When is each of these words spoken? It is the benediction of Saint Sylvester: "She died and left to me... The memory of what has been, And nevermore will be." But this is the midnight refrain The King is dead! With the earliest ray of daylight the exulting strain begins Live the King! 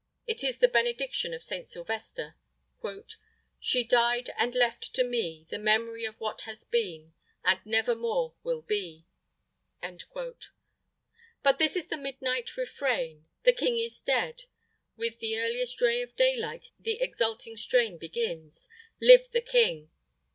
It 0.25 0.43
is 0.43 0.57
the 0.57 0.67
benediction 0.67 1.31
of 1.31 1.43
Saint 1.43 1.67
Sylvester: 1.67 2.35
"She 3.59 3.83
died 3.83 4.31
and 4.35 4.55
left 4.55 4.95
to 4.95 5.03
me... 5.03 5.45
The 5.51 5.59
memory 5.59 6.05
of 6.05 6.19
what 6.19 6.41
has 6.41 6.63
been, 6.63 7.13
And 7.45 7.59
nevermore 7.65 8.33
will 8.41 8.63
be." 8.63 9.05
But 11.43 11.59
this 11.59 11.75
is 11.75 11.85
the 11.89 11.97
midnight 11.97 12.57
refrain 12.57 13.27
The 13.43 13.53
King 13.53 13.77
is 13.77 14.01
dead! 14.01 14.45
With 14.97 15.19
the 15.19 15.37
earliest 15.37 15.79
ray 15.81 16.01
of 16.01 16.15
daylight 16.15 16.71
the 16.79 16.99
exulting 16.99 17.55
strain 17.55 17.99
begins 17.99 18.69
Live 18.99 19.29
the 19.29 19.39
King! 19.41 19.91